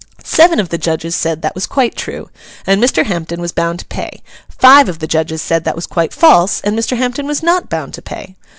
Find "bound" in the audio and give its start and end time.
3.51-3.77, 7.69-7.93